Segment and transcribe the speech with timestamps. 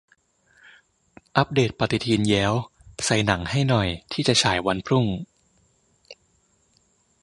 [1.37, 2.53] อัปเดตปฏิทินแย้ว!
[3.05, 5.05] ใส่หนังให้หน่อย ที่จะฉายวันพรุ่ง